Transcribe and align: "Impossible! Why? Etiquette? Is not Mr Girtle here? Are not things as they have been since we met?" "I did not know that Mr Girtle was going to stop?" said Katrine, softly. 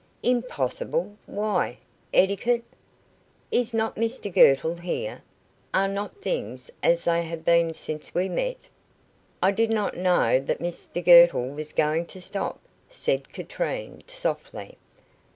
"Impossible! 0.23 1.15
Why? 1.27 1.77
Etiquette? 2.11 2.63
Is 3.51 3.71
not 3.71 3.97
Mr 3.97 4.33
Girtle 4.33 4.73
here? 4.77 5.21
Are 5.75 5.87
not 5.87 6.23
things 6.23 6.71
as 6.81 7.03
they 7.03 7.21
have 7.21 7.45
been 7.45 7.75
since 7.75 8.11
we 8.15 8.27
met?" 8.27 8.57
"I 9.43 9.51
did 9.51 9.69
not 9.69 9.95
know 9.95 10.39
that 10.39 10.57
Mr 10.57 11.05
Girtle 11.05 11.49
was 11.49 11.71
going 11.71 12.07
to 12.07 12.19
stop?" 12.19 12.59
said 12.89 13.31
Katrine, 13.31 14.01
softly. 14.07 14.79